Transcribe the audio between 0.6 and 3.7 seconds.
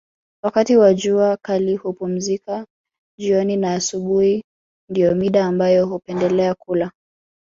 wa jua kali hupumzika jioni